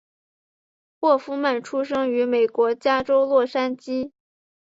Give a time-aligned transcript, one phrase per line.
[0.99, 4.11] 霍夫曼出生于美国加州洛杉矶。